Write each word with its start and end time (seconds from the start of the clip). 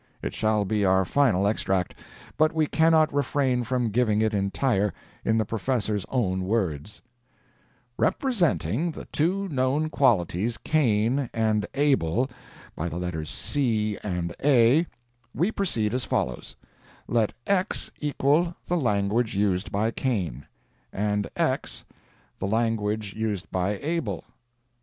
It 0.23 0.33
shall 0.33 0.65
be 0.65 0.83
our 0.83 1.05
final 1.05 1.45
extract, 1.45 1.93
but 2.35 2.53
we 2.55 2.65
cannot 2.65 3.13
refrain 3.13 3.63
from 3.63 3.91
giving 3.91 4.19
it 4.19 4.33
entire, 4.33 4.95
in 5.23 5.37
the 5.37 5.45
Professor's 5.45 6.07
own 6.09 6.41
words: 6.43 7.03
Representing 7.99 8.89
the 8.93 9.05
two 9.05 9.47
known 9.49 9.91
qualities 9.91 10.57
Cain 10.57 11.29
and 11.35 11.67
Abel 11.75 12.31
by 12.75 12.89
the 12.89 12.97
letters 12.97 13.29
C 13.29 13.95
and 14.01 14.35
A, 14.43 14.87
we 15.35 15.51
proceed 15.51 15.93
as 15.93 16.03
follows: 16.03 16.55
Let 17.07 17.33
x=the 17.45 18.15
language 18.71 19.35
used 19.35 19.71
by 19.71 19.91
Cain, 19.91 20.47
and 20.91 21.27
x, 21.35 21.85
the 22.39 22.47
language 22.47 23.13
used 23.13 23.51
by 23.51 23.77
Abel. 23.77 24.23